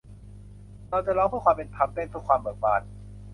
[0.89, 2.81] เราจะร้องเพื่อความเป็นธรรม เต้นเพื่อความเบิกบาน!